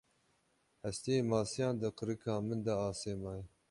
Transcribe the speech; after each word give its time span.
Hestiyê 0.83 1.21
masiyan 1.31 1.75
di 1.81 1.89
qirika 1.97 2.33
min 2.47 2.59
de 2.65 2.73
asê 2.89 3.13
maye. 3.23 3.45